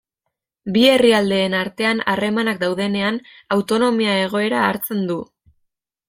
Bi 0.75 0.83
herrialdeen 0.91 1.55
artean 1.57 2.01
harremanak 2.13 2.59
daudenean, 2.63 3.19
autonomia 3.57 4.15
egoera 4.23 4.63
hartzen 4.71 5.05
du. 5.11 5.19